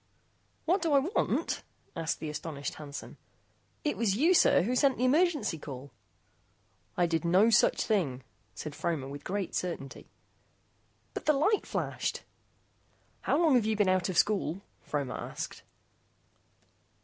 [0.65, 1.61] "What do I want?"
[1.95, 3.17] asked the astonished Hansen.
[3.83, 5.91] "It was you, sir, who sent the emergency call."
[6.97, 8.23] "I did no such thing,"
[8.55, 10.09] said Fromer with great certainty.
[11.13, 12.23] "But the light flashed"
[13.25, 15.61] "How long have you been out of school?" Fromer asked.